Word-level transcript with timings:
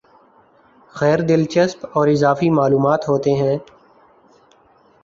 غیر 0.93 1.19
دلچسپ 1.21 1.85
اور 1.93 2.07
اضافی 2.07 2.49
معلوم 2.49 2.87
ہوتے 3.07 3.31
ہیں 3.33 3.57